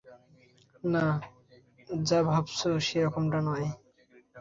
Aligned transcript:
না, 0.83 1.05
যা 2.03 2.19
ভাবছ 2.29 2.57
সেরকমটা 2.87 3.39
নয়! 3.47 3.67